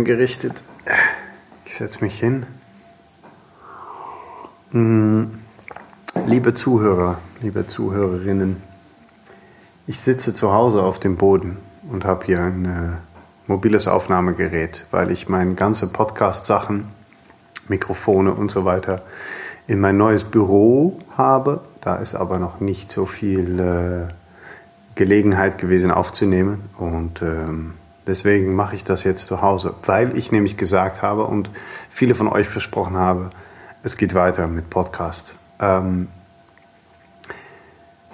[0.00, 0.62] Eingerichtet.
[1.66, 2.46] Ich setze mich hin.
[4.70, 5.32] Hm,
[6.24, 8.56] liebe Zuhörer, liebe Zuhörerinnen,
[9.86, 11.58] ich sitze zu Hause auf dem Boden
[11.92, 12.96] und habe hier ein äh,
[13.46, 16.86] mobiles Aufnahmegerät, weil ich meine ganze Podcast-Sachen,
[17.68, 19.02] Mikrofone und so weiter
[19.66, 21.60] in mein neues Büro habe.
[21.82, 24.14] Da ist aber noch nicht so viel äh,
[24.94, 27.74] Gelegenheit gewesen aufzunehmen und ähm,
[28.06, 31.50] deswegen mache ich das jetzt zu Hause, weil ich nämlich gesagt habe und
[31.90, 33.30] viele von euch versprochen habe,
[33.82, 35.34] es geht weiter mit Podcasts.
[35.58, 36.08] Ähm,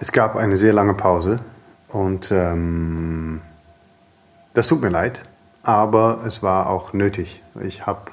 [0.01, 1.41] es gab eine sehr lange Pause
[1.89, 3.41] und ähm,
[4.55, 5.21] das tut mir leid,
[5.63, 7.43] aber es war auch nötig.
[7.61, 8.11] Ich habe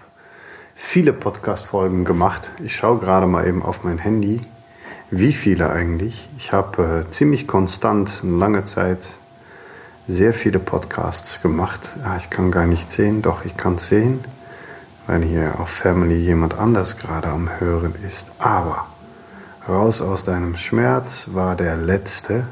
[0.76, 2.52] viele Podcast-Folgen gemacht.
[2.64, 4.42] Ich schaue gerade mal eben auf mein Handy.
[5.12, 6.28] Wie viele eigentlich?
[6.38, 9.10] Ich habe äh, ziemlich konstant eine lange Zeit
[10.08, 11.90] sehr viele Podcasts gemacht.
[12.04, 14.20] Ah, ich kann gar nicht sehen, doch ich kann sehen,
[15.08, 18.28] weil hier auf Family jemand anders gerade am Hören ist.
[18.40, 18.88] Aber
[19.68, 22.46] Raus aus deinem Schmerz war der letzte.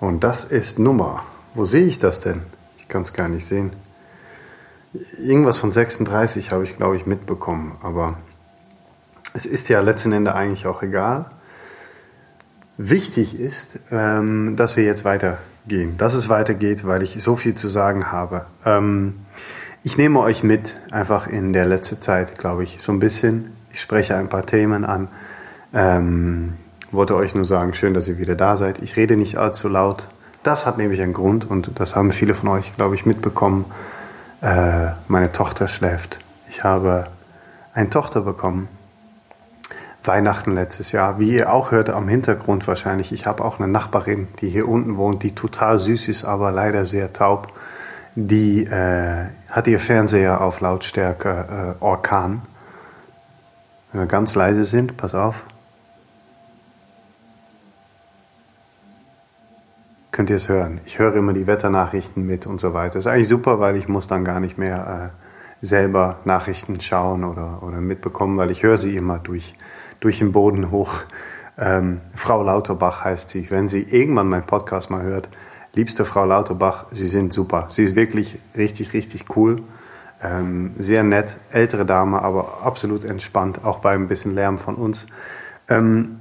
[0.00, 1.24] Und das ist Nummer.
[1.54, 2.42] Wo sehe ich das denn?
[2.76, 3.72] Ich kann es gar nicht sehen.
[5.18, 7.76] Irgendwas von 36 habe ich, glaube ich, mitbekommen.
[7.82, 8.18] Aber
[9.32, 11.26] es ist ja letzten Endes eigentlich auch egal.
[12.76, 15.04] Wichtig ist, ähm, dass wir jetzt
[15.64, 18.46] weitergehen, dass es weitergeht, weil ich so viel zu sagen habe.
[18.64, 19.14] Ähm,
[19.84, 23.52] ich nehme euch mit, einfach in der letzten Zeit, glaube ich, so ein bisschen.
[23.72, 25.08] Ich spreche ein paar Themen an.
[25.72, 26.54] Ähm,
[26.90, 28.82] wollte euch nur sagen, schön, dass ihr wieder da seid.
[28.82, 30.04] Ich rede nicht allzu laut.
[30.42, 33.66] Das hat nämlich einen Grund und das haben viele von euch, glaube ich, mitbekommen.
[34.40, 36.18] Äh, meine Tochter schläft.
[36.48, 37.04] Ich habe
[37.74, 38.68] eine Tochter bekommen
[40.04, 41.18] Weihnachten letztes Jahr.
[41.18, 44.96] Wie ihr auch hört am Hintergrund wahrscheinlich, ich habe auch eine Nachbarin, die hier unten
[44.96, 47.48] wohnt, die total süß ist, aber leider sehr taub.
[48.14, 52.42] Die äh, hat ihr Fernseher auf Lautstärke äh, Orkan.
[53.92, 55.44] Wenn wir ganz leise sind, pass auf.
[60.10, 60.80] Könnt ihr es hören?
[60.84, 62.98] Ich höre immer die Wetternachrichten mit und so weiter.
[62.98, 67.62] Ist eigentlich super, weil ich muss dann gar nicht mehr äh, selber Nachrichten schauen oder,
[67.62, 69.54] oder mitbekommen, weil ich höre sie immer durch
[70.00, 71.02] durch den Boden hoch.
[71.58, 73.50] Ähm, Frau Lauterbach heißt sie.
[73.50, 75.28] Wenn sie irgendwann meinen Podcast mal hört,
[75.74, 77.68] liebste Frau Lauterbach, Sie sind super.
[77.70, 79.56] Sie ist wirklich richtig, richtig cool.
[80.22, 85.06] Ähm, sehr nett, ältere Dame, aber absolut entspannt, auch bei ein bisschen Lärm von uns.
[85.68, 86.20] Ähm,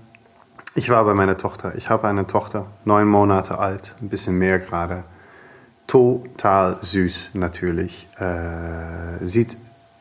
[0.75, 1.73] ich war bei meiner Tochter.
[1.75, 5.03] Ich habe eine Tochter, neun Monate alt, ein bisschen mehr gerade.
[5.87, 8.07] Total süß natürlich.
[8.19, 9.57] Äh, sieht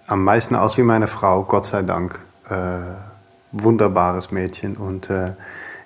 [0.06, 2.18] am meisten aus wie meine Frau, Gott sei Dank.
[2.50, 2.80] Äh,
[3.52, 5.32] wunderbares Mädchen und äh,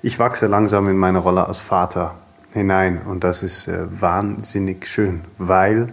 [0.03, 2.15] ich wachse langsam in meine Rolle als Vater
[2.53, 5.88] hinein und das ist äh, wahnsinnig schön, weil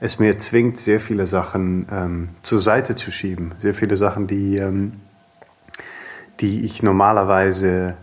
[0.00, 4.56] es mir zwingt, sehr viele Sachen ähm, zur Seite zu schieben, sehr viele Sachen, die,
[4.56, 4.92] ähm,
[6.40, 7.94] die ich normalerweise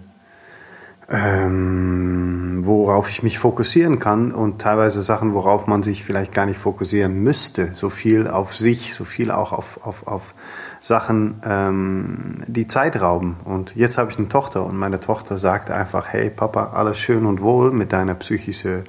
[1.09, 6.57] ähm, worauf ich mich fokussieren kann und teilweise Sachen, worauf man sich vielleicht gar nicht
[6.57, 7.71] fokussieren müsste.
[7.73, 10.33] So viel auf sich, so viel auch auf, auf, auf
[10.83, 13.37] Sachen, ähm, die Zeit rauben.
[13.45, 17.25] Und jetzt habe ich eine Tochter und meine Tochter sagt einfach, hey Papa, alles schön
[17.25, 18.83] und wohl mit deiner psychischen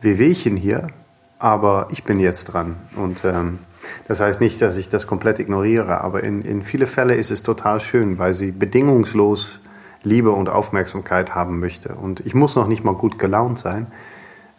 [0.00, 0.86] Wehwehchen hier,
[1.40, 2.76] aber ich bin jetzt dran.
[2.94, 3.58] Und ähm,
[4.06, 7.42] das heißt nicht, dass ich das komplett ignoriere, aber in, in viele Fälle ist es
[7.42, 9.58] total schön, weil sie bedingungslos
[10.04, 11.96] Liebe und Aufmerksamkeit haben möchte.
[11.96, 13.88] Und ich muss noch nicht mal gut gelaunt sein,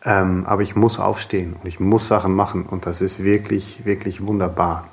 [0.03, 4.27] ähm, aber ich muss aufstehen und ich muss Sachen machen und das ist wirklich, wirklich
[4.27, 4.89] wunderbar.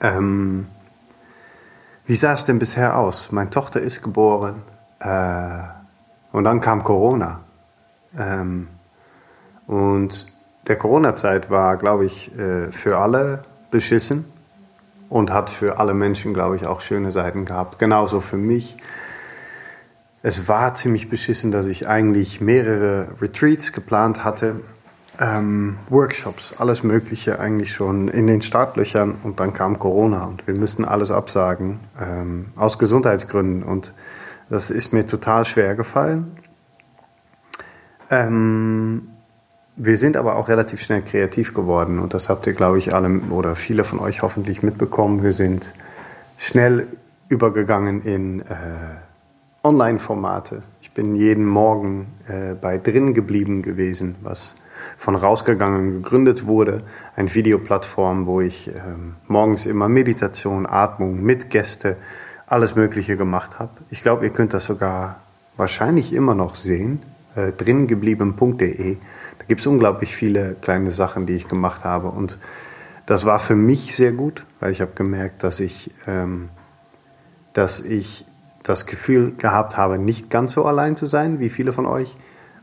[0.00, 0.68] Ähm,
[2.06, 3.32] wie sah es denn bisher aus?
[3.32, 4.62] Meine Tochter ist geboren
[5.00, 5.58] äh,
[6.32, 7.40] und dann kam Corona.
[8.16, 8.68] Ähm,
[9.66, 10.32] und
[10.68, 14.24] der Corona-Zeit war, glaube ich, äh, für alle beschissen
[15.08, 17.78] und hat für alle Menschen, glaube ich, auch schöne Seiten gehabt.
[17.78, 18.76] Genauso für mich.
[20.22, 24.60] Es war ziemlich beschissen, dass ich eigentlich mehrere Retreats geplant hatte
[25.20, 30.54] ähm, Workshops, alles Mögliche eigentlich schon in den Startlöchern und dann kam Corona und wir
[30.54, 33.92] müssten alles absagen ähm, aus Gesundheitsgründen und
[34.48, 36.36] das ist mir total schwer gefallen.
[38.10, 39.08] Ähm,
[39.76, 43.20] wir sind aber auch relativ schnell kreativ geworden und das habt ihr, glaube ich, alle
[43.30, 45.22] oder viele von euch hoffentlich mitbekommen.
[45.22, 45.72] Wir sind
[46.38, 46.86] schnell
[47.28, 48.44] übergegangen in äh,
[49.64, 50.62] Online-Formate.
[50.80, 54.54] Ich bin jeden Morgen äh, bei drin geblieben gewesen, was
[54.96, 56.82] von rausgegangen gegründet wurde.
[57.16, 61.96] Eine Videoplattform, wo ich ähm, morgens immer Meditation, Atmung mit Gäste,
[62.46, 63.72] alles Mögliche gemacht habe.
[63.90, 65.20] Ich glaube, ihr könnt das sogar
[65.56, 67.02] wahrscheinlich immer noch sehen.
[67.36, 68.96] äh, dringeblieben.de.
[69.38, 72.08] Da gibt es unglaublich viele kleine Sachen, die ich gemacht habe.
[72.08, 72.38] Und
[73.04, 76.48] das war für mich sehr gut, weil ich habe gemerkt, dass ich, ähm,
[77.52, 78.24] dass ich
[78.62, 82.16] das Gefühl gehabt habe, nicht ganz so allein zu sein wie viele von euch.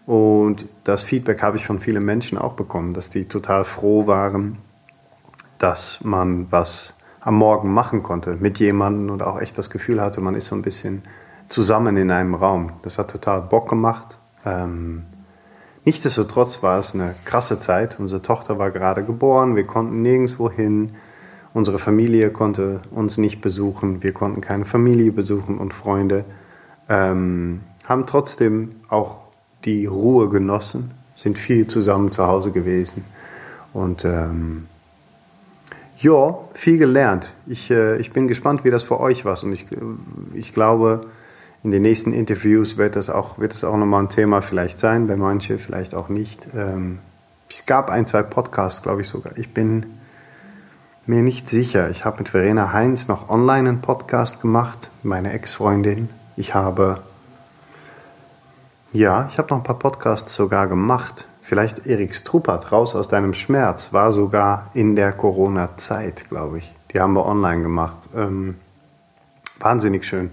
[0.05, 4.57] Und das Feedback habe ich von vielen Menschen auch bekommen, dass die total froh waren,
[5.57, 10.19] dass man was am Morgen machen konnte mit jemandem und auch echt das Gefühl hatte,
[10.19, 11.03] man ist so ein bisschen
[11.47, 12.73] zusammen in einem Raum.
[12.83, 14.17] Das hat total Bock gemacht.
[14.45, 15.03] Ähm,
[15.85, 17.97] nichtsdestotrotz war es eine krasse Zeit.
[17.97, 20.91] Unsere Tochter war gerade geboren, wir konnten nirgendwo hin.
[21.53, 26.25] Unsere Familie konnte uns nicht besuchen, wir konnten keine Familie besuchen und Freunde.
[26.89, 29.22] Ähm, haben trotzdem auch
[29.65, 33.03] die Ruhe genossen, sind viel zusammen zu Hause gewesen
[33.73, 34.67] und ähm,
[35.97, 37.33] ja, viel gelernt.
[37.47, 39.41] Ich, äh, ich bin gespannt, wie das für euch war.
[39.43, 39.65] Und ich,
[40.33, 41.01] ich glaube,
[41.63, 45.59] in den nächsten Interviews wird das auch, auch nochmal ein Thema vielleicht sein, bei manchen
[45.59, 46.47] vielleicht auch nicht.
[46.53, 46.99] Ähm,
[47.49, 49.37] es gab ein, zwei Podcasts, glaube ich sogar.
[49.37, 49.85] Ich bin
[51.05, 51.89] mir nicht sicher.
[51.89, 56.09] Ich habe mit Verena Heinz noch online einen Podcast gemacht, meine Ex-Freundin.
[56.35, 57.01] Ich habe,
[58.93, 63.33] ja, ich habe noch ein paar Podcasts sogar gemacht Vielleicht Erik Struppert, Raus aus deinem
[63.33, 66.73] Schmerz, war sogar in der Corona-Zeit, glaube ich.
[66.93, 68.07] Die haben wir online gemacht.
[68.15, 68.55] Ähm,
[69.59, 70.31] wahnsinnig schön.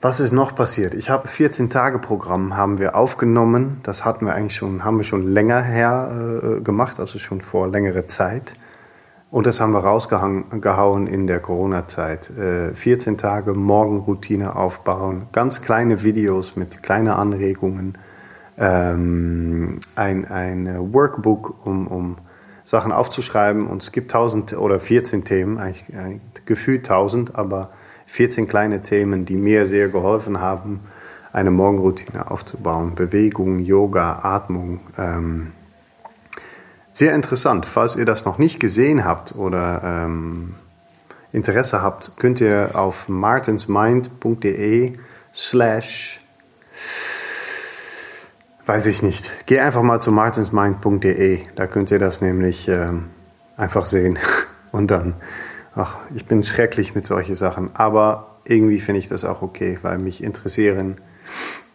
[0.00, 0.94] Was ist noch passiert?
[0.94, 3.78] Ich habe 14-Tage-Programm haben wir aufgenommen.
[3.84, 7.68] Das hatten wir eigentlich schon, haben wir schon länger her äh, gemacht, also schon vor
[7.68, 8.54] längerer Zeit.
[9.32, 12.28] Und das haben wir rausgehauen in der Corona-Zeit.
[12.36, 17.96] Äh, 14 Tage Morgenroutine aufbauen, ganz kleine Videos mit kleinen Anregungen
[18.58, 22.18] ähm, ein, ein Workbook, um, um
[22.66, 23.68] Sachen aufzuschreiben.
[23.68, 27.70] Und es gibt 1000 oder 14 Themen, eigentlich, eigentlich gefühlt 1000, aber
[28.04, 30.80] 14 kleine Themen, die mir sehr geholfen haben,
[31.32, 32.94] eine Morgenroutine aufzubauen.
[32.94, 34.80] Bewegung, Yoga, Atmung.
[34.98, 35.52] Ähm,
[36.92, 37.66] sehr interessant.
[37.66, 40.54] Falls ihr das noch nicht gesehen habt oder ähm,
[41.32, 44.98] Interesse habt, könnt ihr auf martensmind.de
[45.34, 46.20] slash
[48.64, 49.30] Weiß ich nicht.
[49.46, 51.40] Geh einfach mal zu martinsmind.de.
[51.56, 53.06] Da könnt ihr das nämlich ähm,
[53.56, 54.18] einfach sehen.
[54.72, 55.14] Und dann,
[55.74, 57.70] ach, ich bin schrecklich mit solchen Sachen.
[57.74, 60.98] Aber irgendwie finde ich das auch okay, weil mich interessieren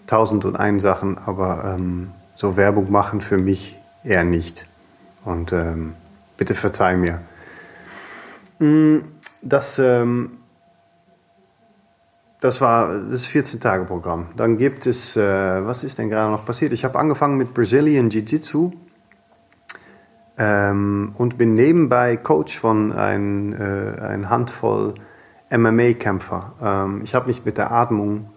[0.08, 4.66] tausend und ein Sachen, aber ähm, so Werbung machen für mich eher nicht.
[5.28, 5.94] Und ähm,
[6.38, 7.20] bitte verzeih mir.
[8.60, 9.00] Mm,
[9.42, 10.38] das ähm,
[12.40, 14.28] das war das 14-Tage-Programm.
[14.38, 16.72] Dann gibt es, äh, was ist denn gerade noch passiert?
[16.72, 18.72] Ich habe angefangen mit Brazilian Jiu-Jitsu
[20.38, 24.94] ähm, und bin nebenbei Coach von ein, äh, ein Handvoll
[25.50, 26.54] MMA-Kämpfer.
[26.62, 28.30] Ähm, ich habe mich mit der Atmung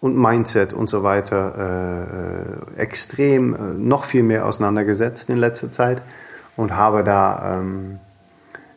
[0.00, 6.02] und Mindset und so weiter äh, extrem äh, noch viel mehr auseinandergesetzt in letzter Zeit
[6.56, 7.98] und habe da ähm,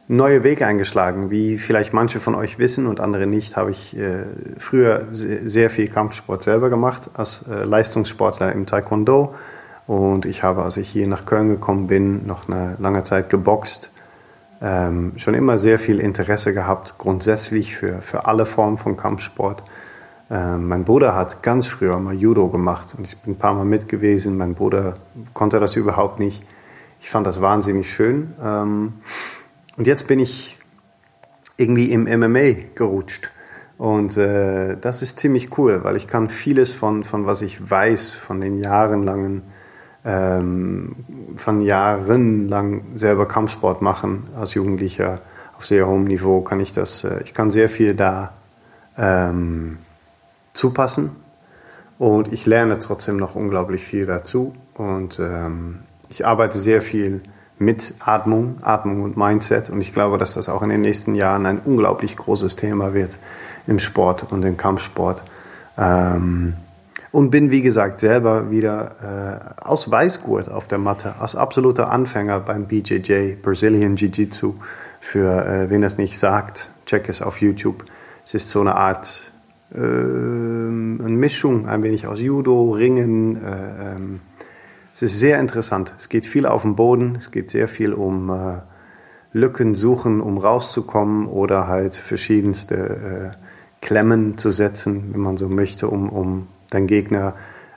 [0.07, 1.29] neue Wege eingeschlagen.
[1.31, 4.25] Wie vielleicht manche von euch wissen und andere nicht, habe ich äh,
[4.57, 9.33] früher sehr viel Kampfsport selber gemacht als äh, Leistungssportler im Taekwondo.
[9.87, 13.89] Und ich habe, als ich hier nach Köln gekommen bin, noch eine lange Zeit geboxt.
[14.61, 19.63] Ähm, schon immer sehr viel Interesse gehabt, grundsätzlich für, für alle Formen von Kampfsport.
[20.31, 23.65] Ähm, mein Bruder hat ganz früher mal Judo gemacht und ich bin ein paar Mal
[23.65, 24.37] mit gewesen.
[24.37, 24.93] Mein Bruder
[25.33, 26.41] konnte das überhaupt nicht.
[27.01, 28.33] Ich fand das wahnsinnig schön.
[28.41, 28.93] Ähm,
[29.77, 30.57] und jetzt bin ich
[31.57, 33.29] irgendwie im MMA gerutscht.
[33.77, 38.11] Und äh, das ist ziemlich cool, weil ich kann vieles von, von was ich weiß,
[38.13, 39.41] von den jahrelangen,
[40.05, 40.95] ähm,
[41.35, 45.19] von jahrelang selber Kampfsport machen als Jugendlicher
[45.57, 48.33] auf sehr hohem Niveau, kann ich das, äh, ich kann sehr viel da
[48.97, 49.79] ähm,
[50.53, 51.11] zupassen.
[51.97, 54.53] Und ich lerne trotzdem noch unglaublich viel dazu.
[54.73, 55.79] Und ähm,
[56.09, 57.21] ich arbeite sehr viel
[57.59, 59.69] mit Atmung, Atmung und Mindset.
[59.69, 63.15] Und ich glaube, dass das auch in den nächsten Jahren ein unglaublich großes Thema wird
[63.67, 65.21] im Sport und im Kampfsport.
[65.77, 66.55] Ähm,
[67.11, 72.39] und bin, wie gesagt, selber wieder äh, aus Weißgurt auf der Matte, als absoluter Anfänger
[72.39, 74.55] beim BJJ, Brazilian Jiu-Jitsu.
[74.99, 77.85] Für äh, wen das nicht sagt, check es auf YouTube.
[78.25, 79.30] Es ist so eine Art
[79.73, 84.19] äh, eine Mischung, ein wenig aus Judo, Ringen, äh, ähm,
[84.93, 85.93] es ist sehr interessant.
[85.97, 88.59] Es geht viel auf dem Boden, es geht sehr viel um äh,
[89.33, 93.37] Lücken suchen, um rauszukommen oder halt verschiedenste äh,
[93.81, 97.33] Klemmen zu setzen, wenn man so möchte, um, um den Gegner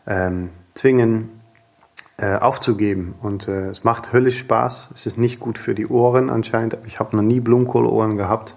[0.07, 1.31] ähm, zwingen
[2.17, 3.15] äh, aufzugeben.
[3.23, 4.91] Und äh, es macht höllisch Spaß.
[4.95, 6.79] Es ist nicht gut für die Ohren anscheinend.
[6.87, 8.55] Ich habe noch nie Blumenkohlohren gehabt.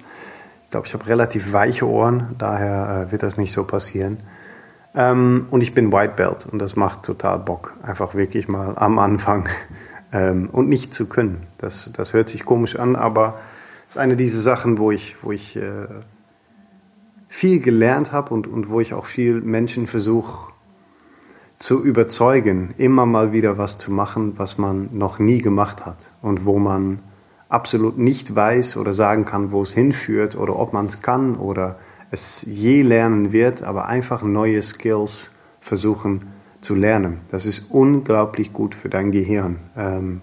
[0.68, 4.18] Ich glaube, ich habe relativ weiche Ohren, daher äh, wird das nicht so passieren.
[4.94, 9.00] Ähm, und ich bin White Belt und das macht total Bock, einfach wirklich mal am
[9.00, 9.48] Anfang
[10.12, 11.48] ähm, und nicht zu können.
[11.58, 13.40] Das, das hört sich komisch an, aber
[13.88, 15.88] es ist eine dieser Sachen, wo ich, wo ich äh,
[17.30, 20.52] viel gelernt habe und, und wo ich auch viel Menschen versuche
[21.60, 26.44] zu überzeugen, immer mal wieder was zu machen, was man noch nie gemacht hat und
[26.44, 27.00] wo man
[27.50, 31.78] absolut nicht weiß oder sagen kann, wo es hinführt oder ob man es kann oder
[32.12, 36.28] es je lernen wird, aber einfach neue Skills versuchen
[36.62, 37.22] zu lernen.
[37.32, 39.60] Das ist unglaublich gut für dein Gehirn.
[39.76, 40.22] Ähm,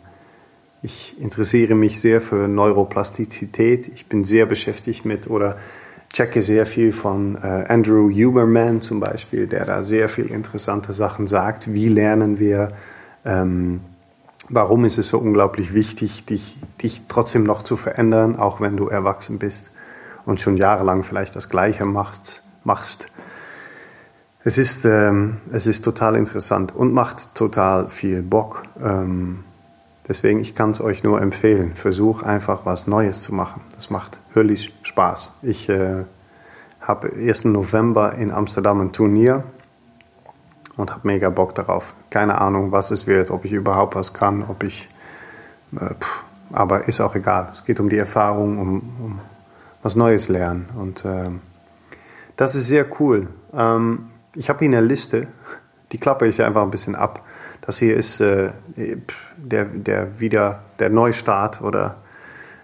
[0.83, 3.89] ich interessiere mich sehr für Neuroplastizität.
[3.89, 5.57] Ich bin sehr beschäftigt mit oder
[6.13, 11.27] checke sehr viel von äh, Andrew Huberman zum Beispiel, der da sehr viel interessante Sachen
[11.27, 11.73] sagt.
[11.73, 12.69] Wie lernen wir?
[13.25, 13.81] Ähm,
[14.49, 18.89] warum ist es so unglaublich wichtig, dich, dich trotzdem noch zu verändern, auch wenn du
[18.89, 19.71] erwachsen bist
[20.27, 22.45] und schon jahrelang vielleicht das Gleiche machst?
[22.65, 23.07] machst.
[24.43, 28.63] Es, ist, ähm, es ist total interessant und macht total viel Bock.
[28.83, 29.45] Ähm,
[30.09, 31.73] deswegen, ich kann es euch nur empfehlen.
[31.75, 33.63] Versuch einfach was Neues zu machen.
[33.75, 35.33] Das macht höllisch Spaß.
[35.43, 36.05] Ich äh,
[36.81, 37.47] habe 1.
[37.47, 39.45] November in Amsterdam ein Turnier
[40.77, 41.95] und habe mega Bock darauf.
[42.11, 44.89] Keine Ahnung, was es wird, ob ich überhaupt was kann, ob ich.
[45.75, 47.49] Äh, pff, aber ist auch egal.
[47.53, 49.21] Es geht um die Erfahrung, um, um
[49.83, 50.69] was Neues lernen.
[50.79, 51.31] Und äh,
[52.37, 53.29] das ist sehr cool.
[53.53, 55.27] Ähm, ich habe hier eine Liste,
[55.93, 57.23] die klappe ich einfach ein bisschen ab.
[57.61, 58.51] Das hier ist äh,
[59.37, 61.97] der, der wieder der Neustart oder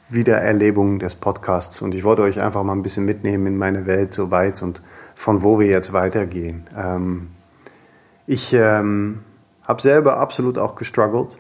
[0.09, 1.81] Wiedererlebung des Podcasts.
[1.81, 4.83] Und ich wollte euch einfach mal ein bisschen mitnehmen in meine Welt so weit und
[5.15, 6.67] von wo wir jetzt weitergehen.
[6.77, 7.29] Ähm,
[8.31, 9.25] ich ähm,
[9.65, 11.37] habe selber absolut auch gestruggelt.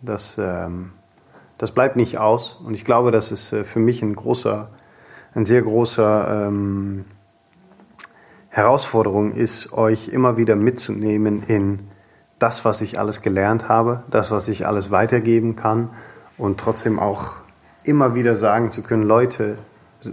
[0.00, 0.92] Das, ähm,
[1.58, 2.58] das bleibt nicht aus.
[2.64, 4.70] Und ich glaube, das ist äh, für mich ein großer,
[5.34, 7.04] ein sehr großer ähm,
[8.48, 11.80] Herausforderung ist, euch immer wieder mitzunehmen in
[12.38, 15.90] das, was ich alles gelernt habe, das, was ich alles weitergeben kann
[16.38, 17.34] und trotzdem auch
[17.84, 19.58] immer wieder sagen zu können, Leute,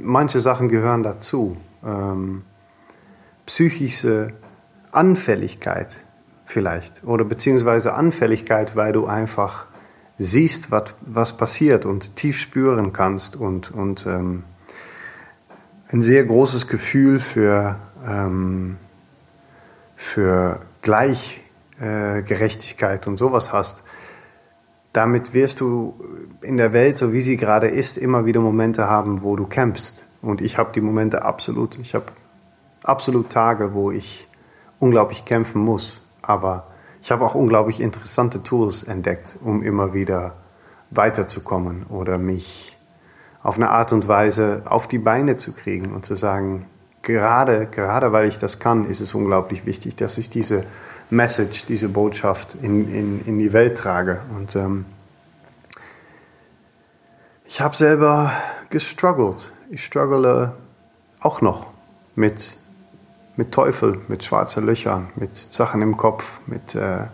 [0.02, 1.56] manche Sachen gehören dazu.
[1.82, 2.44] Ähm,
[3.46, 4.34] psychische
[4.92, 5.96] Anfälligkeit
[6.50, 9.68] vielleicht oder beziehungsweise Anfälligkeit, weil du einfach
[10.18, 14.44] siehst, wat, was passiert und tief spüren kannst und, und ähm,
[15.88, 17.75] ein sehr großes Gefühl für,
[18.06, 18.77] ähm,
[19.96, 23.84] für Gleichgerechtigkeit äh, und sowas hast
[24.94, 25.94] damit wirst du
[26.41, 30.03] in der Welt, so wie sie gerade ist, immer wieder Momente haben, wo du kämpfst.
[30.22, 31.77] Und ich habe die Momente absolut.
[31.77, 32.06] Ich habe
[32.84, 34.27] absolut Tage, wo ich
[34.79, 36.01] unglaublich kämpfen muss.
[36.22, 36.68] Aber
[37.02, 40.34] ich habe auch unglaublich interessante Tools entdeckt, um immer wieder
[40.92, 42.78] weiterzukommen oder mich
[43.42, 46.66] auf eine Art und Weise auf die Beine zu kriegen und zu sagen,
[47.02, 50.64] gerade, gerade weil ich das kann, ist es unglaublich wichtig, dass ich diese
[51.10, 54.20] Message, diese Botschaft in, in, in die Welt trage.
[54.36, 54.86] Und ähm,
[57.46, 58.32] ich habe selber
[58.70, 59.52] gestruggelt.
[59.72, 60.54] Ich struggle
[61.20, 61.72] auch noch
[62.16, 62.58] mit,
[63.39, 67.05] mit Teufel, mit schwarzen Löchern, mit Sachen im Kopf, mit, äh,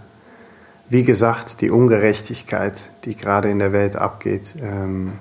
[0.89, 4.55] wie gesagt, die Ungerechtigkeit, die gerade in der Welt abgeht.
[4.59, 5.11] Ähm,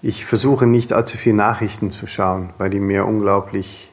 [0.00, 3.90] ich versuche nicht allzu viel Nachrichten zu schauen, weil die mir unglaublich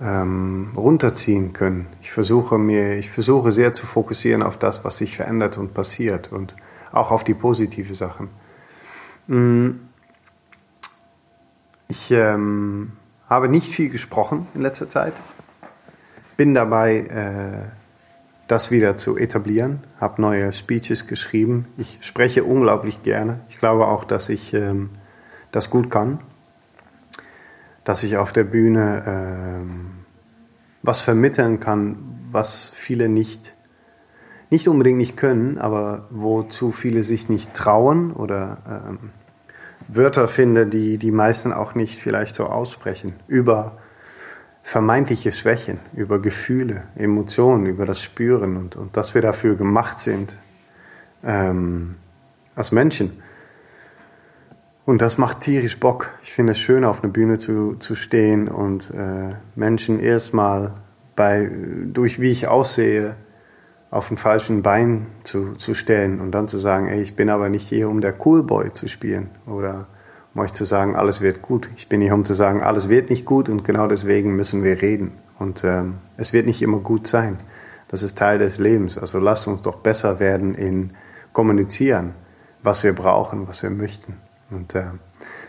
[0.00, 1.86] ähm, runterziehen können.
[2.00, 6.32] Ich versuche mir, ich versuche sehr zu fokussieren auf das, was sich verändert und passiert
[6.32, 6.56] und
[6.90, 8.30] auch auf die positive Sachen.
[9.26, 9.72] Mm.
[11.88, 12.92] Ich ähm,
[13.30, 15.14] habe nicht viel gesprochen in letzter Zeit,
[16.36, 17.70] bin dabei, äh,
[18.48, 21.66] das wieder zu etablieren, habe neue Speeches geschrieben.
[21.78, 23.40] Ich spreche unglaublich gerne.
[23.48, 24.90] Ich glaube auch, dass ich ähm,
[25.52, 26.18] das gut kann
[27.84, 29.90] dass ich auf der Bühne ähm,
[30.82, 31.96] was vermitteln kann,
[32.30, 33.54] was viele nicht,
[34.50, 39.10] nicht unbedingt nicht können, aber wozu viele sich nicht trauen oder ähm,
[39.88, 43.78] Wörter finde, die die meisten auch nicht vielleicht so aussprechen, über
[44.62, 50.36] vermeintliche Schwächen, über Gefühle, Emotionen, über das Spüren und, und dass wir dafür gemacht sind
[51.24, 51.96] ähm,
[52.54, 53.22] als Menschen.
[54.84, 56.10] Und das macht tierisch Bock.
[56.22, 60.72] Ich finde es schön, auf einer Bühne zu, zu stehen und äh, Menschen erstmal
[61.16, 61.50] bei,
[61.92, 63.16] durch wie ich aussehe,
[63.90, 67.48] auf dem falschen Bein zu, zu stellen und dann zu sagen, ey, ich bin aber
[67.48, 69.86] nicht hier, um der Coolboy zu spielen oder
[70.34, 71.68] um euch zu sagen, alles wird gut.
[71.76, 74.80] Ich bin hier, um zu sagen, alles wird nicht gut und genau deswegen müssen wir
[74.80, 75.12] reden.
[75.38, 77.38] Und ähm, es wird nicht immer gut sein.
[77.88, 78.96] Das ist Teil des Lebens.
[78.96, 80.92] Also lasst uns doch besser werden in
[81.32, 82.14] kommunizieren,
[82.62, 84.18] was wir brauchen, was wir möchten.
[84.50, 84.84] Und äh,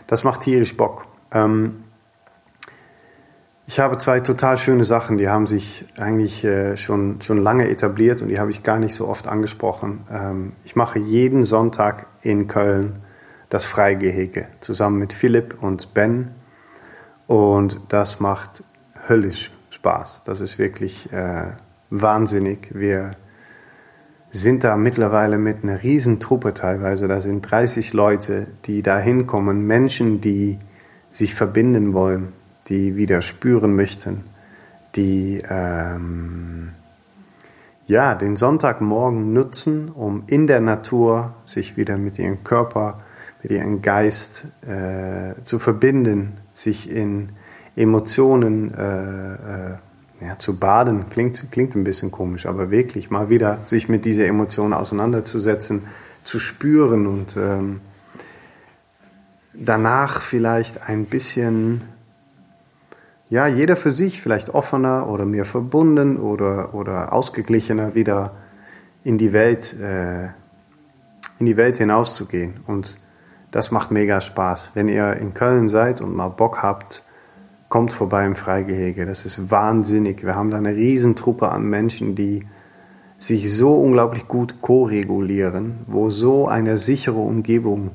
[0.08, 1.06] das macht tierisch Bock.
[1.30, 1.84] Ähm,
[3.66, 8.20] Ich habe zwei total schöne Sachen, die haben sich eigentlich äh, schon, schon lange etabliert
[8.20, 10.04] und die habe ich gar nicht so oft angesprochen.
[10.10, 12.98] Ähm, ich mache jeden Sonntag in Köln
[13.50, 16.32] das Freigehege zusammen mit Philipp und Ben
[17.28, 18.64] und das macht
[19.08, 20.22] höllisch Spaß.
[20.24, 21.52] Das ist wirklich äh,
[21.90, 22.70] wahnsinnig.
[22.74, 23.12] Wir
[24.32, 27.06] sind da mittlerweile mit einer Riesentruppe teilweise.
[27.06, 30.58] Da sind 30 Leute, die da hinkommen, Menschen, die
[31.12, 32.32] sich verbinden wollen
[32.72, 34.24] die wieder spüren möchten,
[34.96, 36.70] die ähm,
[37.86, 43.02] ja, den Sonntagmorgen nutzen, um in der Natur sich wieder mit ihrem Körper,
[43.42, 47.32] mit ihrem Geist äh, zu verbinden, sich in
[47.76, 49.76] Emotionen äh, äh,
[50.26, 51.10] ja, zu baden.
[51.10, 55.82] Klingt, klingt ein bisschen komisch, aber wirklich mal wieder sich mit dieser Emotion auseinanderzusetzen,
[56.24, 57.80] zu spüren und ähm,
[59.52, 61.82] danach vielleicht ein bisschen
[63.32, 68.32] ja, jeder für sich vielleicht offener oder mehr verbunden oder, oder ausgeglichener wieder
[69.04, 70.24] in die Welt, äh,
[71.38, 72.60] in die Welt hinauszugehen.
[72.66, 72.98] Und
[73.50, 74.72] das macht mega Spaß.
[74.74, 77.04] Wenn ihr in Köln seid und mal Bock habt,
[77.70, 79.06] kommt vorbei im Freigehege.
[79.06, 80.22] Das ist wahnsinnig.
[80.22, 82.46] Wir haben da eine Riesentruppe an Menschen, die
[83.18, 87.92] sich so unglaublich gut ko-regulieren, wo so eine sichere Umgebung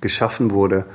[0.00, 0.86] geschaffen wurde,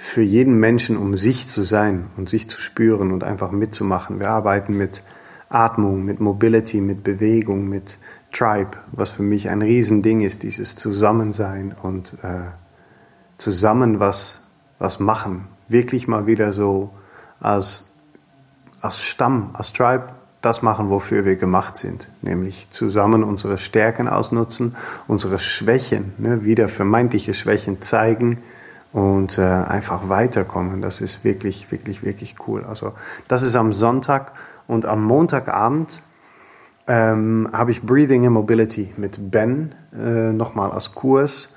[0.00, 4.20] für jeden Menschen, um sich zu sein und sich zu spüren und einfach mitzumachen.
[4.20, 5.02] Wir arbeiten mit
[5.48, 7.98] Atmung, mit Mobility, mit Bewegung, mit
[8.32, 12.52] Tribe, was für mich ein Riesending ist, dieses Zusammensein und äh,
[13.38, 14.40] zusammen was,
[14.78, 15.48] was machen.
[15.66, 16.90] Wirklich mal wieder so
[17.40, 17.84] als,
[18.80, 20.06] als Stamm, als Tribe
[20.42, 24.76] das machen, wofür wir gemacht sind, nämlich zusammen unsere Stärken ausnutzen,
[25.08, 28.38] unsere Schwächen, ne, wieder vermeintliche Schwächen zeigen,
[28.98, 30.82] und äh, einfach weiterkommen.
[30.82, 32.64] Das ist wirklich, wirklich, wirklich cool.
[32.64, 32.94] Also
[33.28, 34.32] das ist am Sonntag
[34.66, 36.02] und am Montagabend
[36.88, 41.50] ähm, habe ich Breathing and Mobility mit Ben äh, nochmal als Kurs.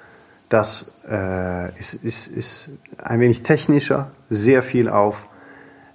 [0.49, 2.69] Das äh, ist, ist, ist
[3.01, 5.27] ein wenig technischer, sehr viel auf,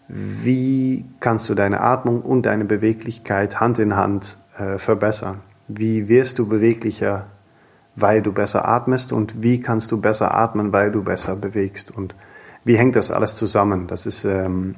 [0.08, 5.42] wie kannst du deine Atmung und deine Beweglichkeit Hand in Hand äh, verbessern.
[5.68, 7.26] Wie wirst du beweglicher
[7.96, 12.14] weil du besser atmest und wie kannst du besser atmen, weil du besser bewegst und
[12.64, 13.86] wie hängt das alles zusammen?
[13.86, 14.76] Das ist ähm,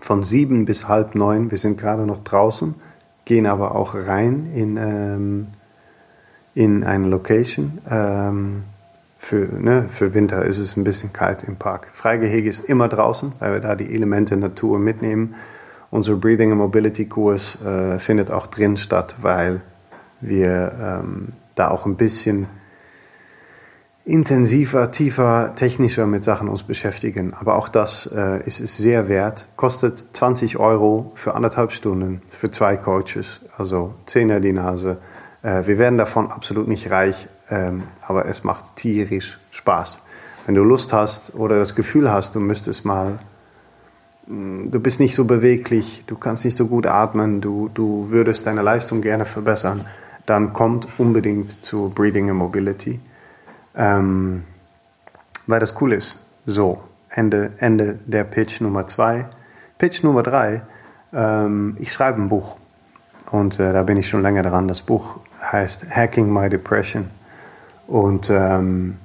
[0.00, 1.50] von sieben bis halb neun.
[1.50, 2.74] Wir sind gerade noch draußen,
[3.24, 5.46] gehen aber auch rein in, ähm,
[6.54, 7.78] in eine Location.
[7.90, 8.64] Ähm,
[9.18, 11.88] für, ne, für Winter ist es ein bisschen kalt im Park.
[11.92, 15.34] Freigehege ist immer draußen, weil wir da die Elemente Natur mitnehmen.
[15.90, 19.60] Unser Breathing and Mobility Kurs äh, findet auch drin statt, weil
[20.20, 22.46] wir ähm, da auch ein bisschen
[24.08, 27.34] intensiver, tiefer, technischer mit Sachen uns beschäftigen.
[27.34, 29.48] Aber auch das äh, ist es sehr wert.
[29.56, 34.96] Kostet 20 Euro für anderthalb Stunden für zwei Coaches, also Zehner die Nase.
[35.42, 39.98] Äh, wir werden davon absolut nicht reich, ähm, aber es macht tierisch Spaß.
[40.46, 43.18] Wenn du Lust hast oder das Gefühl hast, du müsstest mal,
[44.26, 48.46] mm, du bist nicht so beweglich, du kannst nicht so gut atmen, du, du würdest
[48.46, 49.84] deine Leistung gerne verbessern,
[50.28, 53.00] dann kommt unbedingt zu Breathing and Mobility,
[53.74, 54.44] ähm,
[55.46, 56.16] weil das cool ist.
[56.46, 59.26] So, Ende, Ende der Pitch Nummer zwei.
[59.78, 60.62] Pitch Nummer drei,
[61.12, 62.56] ähm, ich schreibe ein Buch
[63.30, 64.68] und äh, da bin ich schon länger dran.
[64.68, 67.08] Das Buch heißt Hacking My Depression
[67.86, 68.98] und ähm,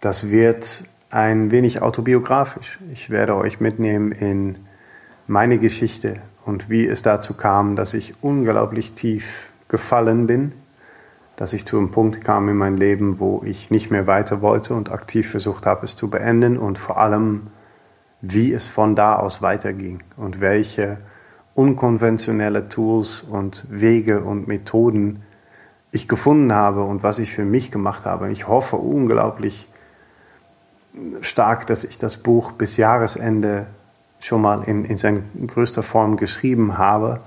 [0.00, 2.78] das wird ein wenig autobiografisch.
[2.92, 4.56] Ich werde euch mitnehmen in
[5.26, 10.52] meine Geschichte und wie es dazu kam, dass ich unglaublich tief gefallen bin,
[11.36, 14.74] dass ich zu einem Punkt kam in meinem Leben, wo ich nicht mehr weiter wollte
[14.74, 17.48] und aktiv versucht habe, es zu beenden und vor allem,
[18.20, 20.98] wie es von da aus weiterging und welche
[21.54, 25.22] unkonventionelle Tools und Wege und Methoden
[25.90, 28.30] ich gefunden habe und was ich für mich gemacht habe.
[28.30, 29.68] Ich hoffe unglaublich
[31.20, 33.66] stark, dass ich das Buch bis Jahresende
[34.20, 37.20] schon mal in, in seiner größter Form geschrieben habe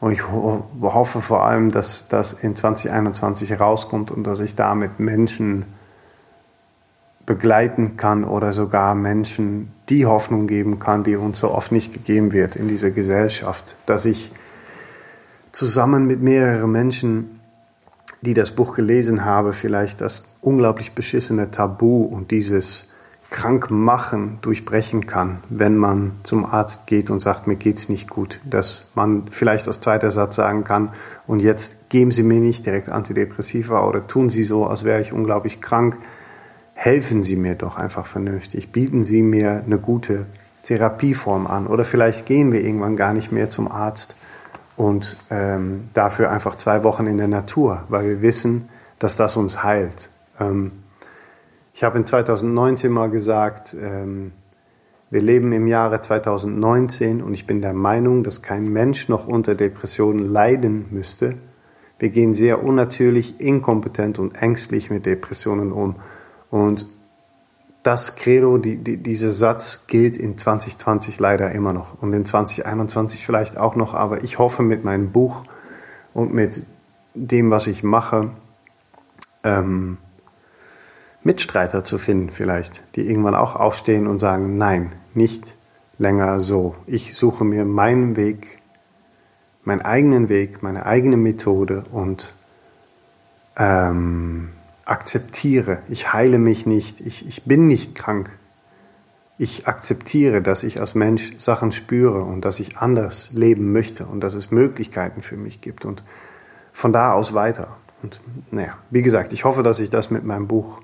[0.00, 5.66] und ich hoffe vor allem, dass das in 2021 rauskommt und dass ich damit Menschen
[7.26, 12.32] begleiten kann oder sogar Menschen die Hoffnung geben kann, die uns so oft nicht gegeben
[12.32, 13.76] wird in dieser Gesellschaft.
[13.84, 14.32] Dass ich
[15.52, 17.40] zusammen mit mehreren Menschen,
[18.22, 22.89] die das Buch gelesen haben, vielleicht das unglaublich beschissene Tabu und dieses
[23.30, 28.40] krank machen durchbrechen kann, wenn man zum Arzt geht und sagt, mir geht's nicht gut,
[28.44, 30.90] dass man vielleicht als zweiter Satz sagen kann,
[31.26, 35.12] und jetzt geben Sie mir nicht direkt Antidepressiva oder tun Sie so, als wäre ich
[35.12, 35.96] unglaublich krank,
[36.74, 40.26] helfen Sie mir doch einfach vernünftig, bieten Sie mir eine gute
[40.64, 41.66] Therapieform an.
[41.66, 44.14] Oder vielleicht gehen wir irgendwann gar nicht mehr zum Arzt
[44.76, 49.62] und ähm, dafür einfach zwei Wochen in der Natur, weil wir wissen, dass das uns
[49.62, 50.10] heilt.
[50.38, 50.72] Ähm,
[51.80, 54.32] ich habe in 2019 mal gesagt, ähm,
[55.08, 59.54] wir leben im Jahre 2019 und ich bin der Meinung, dass kein Mensch noch unter
[59.54, 61.36] Depressionen leiden müsste.
[61.98, 65.96] Wir gehen sehr unnatürlich, inkompetent und ängstlich mit Depressionen um.
[66.50, 66.84] Und
[67.82, 73.24] das Credo, die, die, dieser Satz gilt in 2020 leider immer noch und in 2021
[73.24, 75.44] vielleicht auch noch, aber ich hoffe mit meinem Buch
[76.12, 76.62] und mit
[77.14, 78.32] dem, was ich mache,
[79.44, 79.96] ähm,
[81.22, 85.54] Mitstreiter zu finden vielleicht, die irgendwann auch aufstehen und sagen, nein, nicht
[85.98, 86.74] länger so.
[86.86, 88.58] Ich suche mir meinen Weg,
[89.64, 92.32] meinen eigenen Weg, meine eigene Methode und
[93.58, 94.50] ähm,
[94.86, 95.82] akzeptiere.
[95.88, 98.30] Ich heile mich nicht, ich, ich bin nicht krank.
[99.36, 104.20] Ich akzeptiere, dass ich als Mensch Sachen spüre und dass ich anders leben möchte und
[104.20, 106.02] dass es Möglichkeiten für mich gibt und
[106.72, 107.76] von da aus weiter.
[108.02, 110.80] Und naja, wie gesagt, ich hoffe, dass ich das mit meinem Buch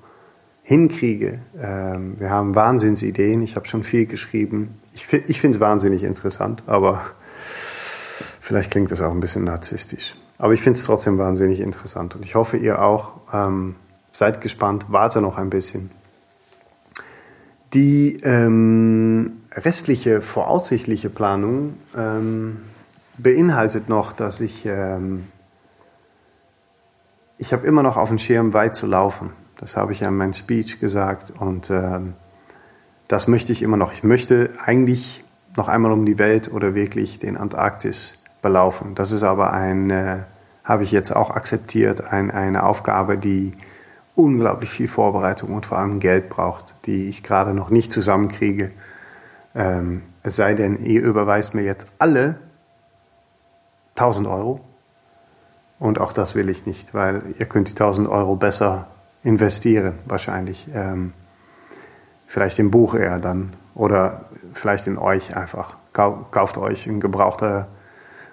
[0.67, 1.39] hinkriege.
[1.63, 4.81] Ähm, wir haben Wahnsinnsideen, ich habe schon viel geschrieben.
[4.93, 7.03] Ich, ich finde es wahnsinnig interessant, aber
[8.41, 10.17] vielleicht klingt das auch ein bisschen narzisstisch.
[10.39, 13.13] Aber ich finde es trotzdem wahnsinnig interessant und ich hoffe, ihr auch.
[13.33, 13.77] Ähm,
[14.11, 15.91] seid gespannt, warte noch ein bisschen.
[17.73, 22.57] Die ähm, restliche voraussichtliche Planung ähm,
[23.19, 25.27] beinhaltet noch, dass ich ähm,
[27.39, 29.31] ich habe immer noch auf dem Schirm weit zu laufen.
[29.59, 32.01] Das habe ich ja in meinem Speech gesagt und äh,
[33.09, 33.93] das möchte ich immer noch.
[33.93, 35.25] Ich möchte eigentlich
[35.57, 38.95] noch einmal um die Welt oder wirklich den Antarktis belaufen.
[38.95, 40.25] Das ist aber ein, äh,
[40.65, 43.53] habe ich jetzt auch akzeptiert, ein, eine Aufgabe, die
[44.15, 48.73] unglaublich viel Vorbereitung und vor allem Geld braucht, die ich gerade noch nicht zusammenkriege.
[49.55, 52.37] Ähm, es sei denn, ihr überweist mir jetzt alle
[53.95, 54.61] 1000 Euro.
[55.79, 58.89] Und auch das will ich nicht, weil ihr könnt die 1000 Euro besser
[59.27, 60.69] investieren, wahrscheinlich.
[60.73, 61.13] Ähm,
[62.27, 65.77] vielleicht im Buch eher dann oder vielleicht in euch einfach.
[65.93, 67.69] Kauft euch ein gebrauchter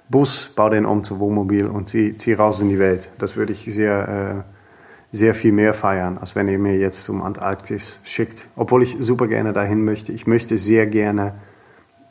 [0.09, 3.11] Bus, baut den um zu Wohnmobil und zieh, zieh raus in die Welt.
[3.17, 7.23] Das würde ich sehr, äh, sehr viel mehr feiern, als wenn ihr mir jetzt zum
[7.23, 8.47] Antarktis schickt.
[8.55, 10.11] Obwohl ich super gerne dahin möchte.
[10.11, 11.33] Ich möchte sehr gerne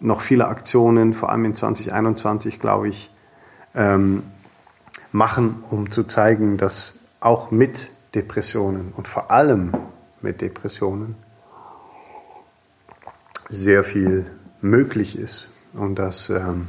[0.01, 3.13] noch viele Aktionen, vor allem in 2021, glaube ich,
[3.77, 4.25] ähm,
[5.13, 9.73] machen, um zu zeigen, dass auch mit Depressionen und vor allem
[10.21, 11.17] mit Depressionen
[13.49, 14.27] sehr viel
[14.61, 16.69] möglich ist und dass ähm,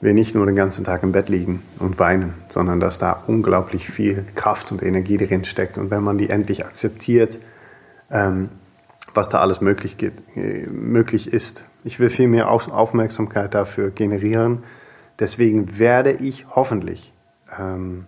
[0.00, 3.88] wir nicht nur den ganzen Tag im Bett liegen und weinen, sondern dass da unglaublich
[3.88, 5.78] viel Kraft und Energie drin steckt.
[5.78, 7.38] Und wenn man die endlich akzeptiert,
[8.10, 8.48] ähm,
[9.12, 11.64] was da alles möglich, geht, äh, möglich ist.
[11.84, 14.62] Ich will viel mehr Auf Aufmerksamkeit dafür generieren.
[15.18, 17.12] Deswegen werde ich hoffentlich
[17.58, 18.06] ähm,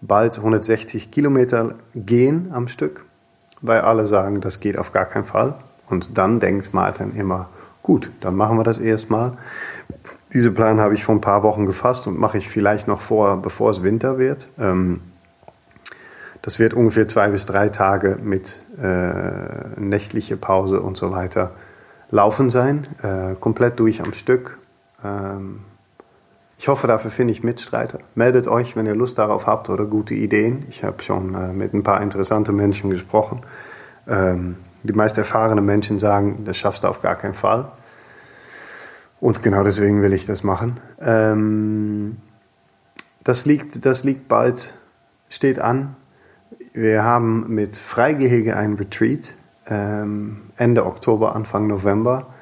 [0.00, 3.04] bald 160 Kilometer gehen am Stück,
[3.62, 5.54] weil alle sagen, das geht auf gar keinen Fall.
[5.88, 7.48] Und dann denkt Martin immer,
[7.82, 9.32] gut, dann machen wir das erstmal.
[10.32, 13.40] Diese Plan habe ich vor ein paar Wochen gefasst und mache ich vielleicht noch vor,
[13.40, 14.48] bevor es Winter wird.
[14.58, 15.00] Ähm,
[16.42, 21.52] das wird ungefähr zwei bis drei Tage mit äh, nächtliche Pause und so weiter
[22.10, 24.58] laufen sein, äh, komplett durch am Stück.
[25.04, 25.60] Ähm,
[26.58, 27.98] ich hoffe, dafür finde ich Mitstreiter.
[28.14, 30.64] Meldet euch, wenn ihr Lust darauf habt oder gute Ideen.
[30.68, 33.42] Ich habe schon äh, mit ein paar interessanten Menschen gesprochen.
[34.06, 37.70] Ähm, die meist erfahrenen Menschen sagen, das schaffst du auf gar keinen Fall.
[39.20, 40.78] Und genau deswegen will ich das machen.
[41.00, 42.18] Ähm,
[43.24, 44.74] das, liegt, das liegt bald,
[45.30, 45.96] steht an.
[46.74, 49.34] Wir haben mit Freigehege ein Retreat
[49.66, 52.33] ähm, Ende Oktober, Anfang November.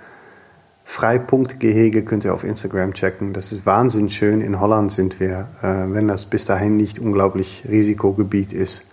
[0.92, 3.32] Freipunktgehege könnt ihr auf Instagram checken.
[3.32, 4.42] Das ist wahnsinnig schön.
[4.42, 5.48] In Holland sind wir.
[5.62, 8.84] Äh, wenn das bis dahin nicht unglaublich Risikogebiet ist,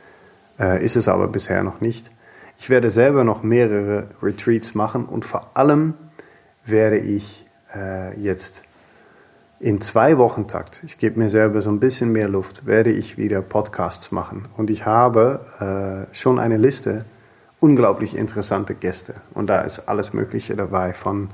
[0.57, 2.09] äh, ist es aber bisher noch nicht.
[2.57, 5.93] Ich werde selber noch mehrere Retreats machen und vor allem
[6.63, 8.63] werde ich äh, jetzt
[9.59, 13.17] in zwei Wochen Takt, ich gebe mir selber so ein bisschen mehr Luft, werde ich
[13.17, 14.45] wieder Podcasts machen.
[14.55, 17.03] Und ich habe äh, schon eine Liste
[17.59, 19.15] unglaublich interessante Gäste.
[19.33, 21.27] Und da ist alles Mögliche dabei, von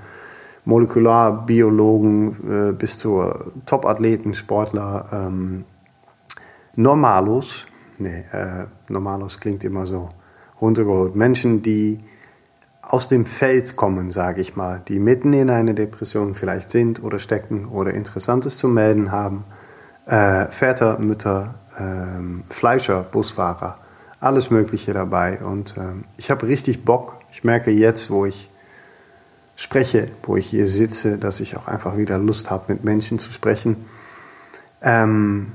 [0.65, 3.23] Molekularbiologen äh, bis zu
[3.65, 5.65] Topathleten, Sportler, ähm,
[6.75, 7.65] Normalos,
[7.99, 10.09] nee, äh, Normalos klingt immer so
[10.59, 11.99] runtergeholt, Menschen, die
[12.81, 17.19] aus dem Feld kommen, sage ich mal, die mitten in einer Depression vielleicht sind oder
[17.19, 19.43] stecken oder Interessantes zu melden haben,
[20.05, 23.77] äh, Väter, Mütter, äh, Fleischer, Busfahrer,
[24.19, 25.41] alles Mögliche dabei.
[25.41, 27.15] Und äh, ich habe richtig Bock.
[27.31, 28.49] Ich merke jetzt, wo ich
[29.55, 33.31] spreche, wo ich hier sitze, dass ich auch einfach wieder Lust habe, mit Menschen zu
[33.31, 33.85] sprechen.
[34.81, 35.53] Ähm,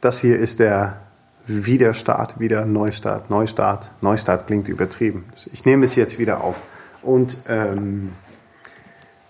[0.00, 0.98] das hier ist der
[1.46, 3.90] Wiederstart, wieder Neustart, Neustart.
[4.00, 5.24] Neustart klingt übertrieben.
[5.52, 6.60] Ich nehme es jetzt wieder auf
[7.02, 8.12] und ähm,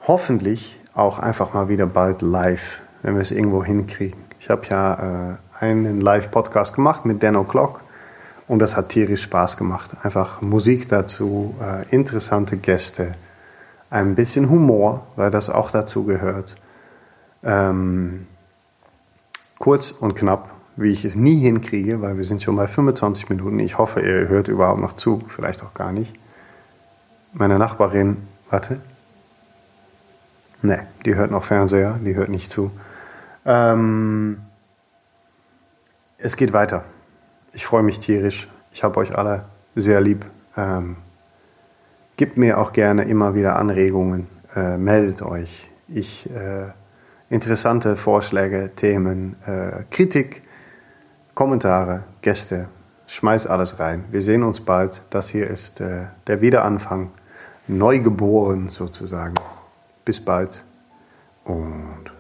[0.06, 4.20] hoffentlich auch einfach mal wieder bald live, wenn wir es irgendwo hinkriegen.
[4.40, 7.80] Ich habe ja äh, einen Live-Podcast gemacht mit Dan O'Clock
[8.48, 9.90] und das hat tierisch Spaß gemacht.
[10.02, 13.14] Einfach Musik dazu, äh, interessante Gäste,
[13.92, 16.57] ein bisschen Humor, weil das auch dazu gehört.
[17.44, 18.26] Ähm,
[19.59, 23.59] kurz und knapp, wie ich es nie hinkriege, weil wir sind schon bei 25 Minuten.
[23.59, 26.14] Ich hoffe, ihr hört überhaupt noch zu, vielleicht auch gar nicht.
[27.35, 28.16] Meine Nachbarin,
[28.48, 28.81] warte.
[30.62, 32.70] Ne, die hört noch Fernseher, die hört nicht zu.
[33.44, 34.38] Ähm,
[36.16, 36.85] es geht weiter.
[37.52, 38.48] Ich freue mich tierisch.
[38.72, 40.24] Ich habe euch alle sehr lieb.
[40.57, 40.96] Ähm,
[42.16, 45.68] Gebt mir auch gerne immer wieder Anregungen, äh, meldet euch.
[45.88, 46.70] Ich äh,
[47.31, 50.42] interessante Vorschläge, Themen, äh, Kritik,
[51.35, 52.68] Kommentare, Gäste,
[53.07, 54.05] schmeiß alles rein.
[54.11, 55.03] Wir sehen uns bald.
[55.11, 57.11] Das hier ist äh, der Wiederanfang,
[57.66, 59.35] neugeboren sozusagen.
[60.05, 60.62] Bis bald
[61.44, 62.12] und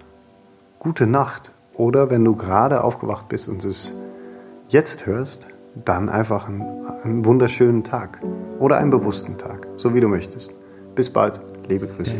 [0.78, 1.50] gute Nacht.
[1.74, 3.92] Oder wenn du gerade aufgewacht bist und es
[4.68, 6.62] jetzt hörst, dann einfach einen,
[7.02, 8.20] einen wunderschönen Tag
[8.58, 10.52] oder einen bewussten Tag, so wie du möchtest.
[10.94, 12.14] Bis bald, liebe Grüße.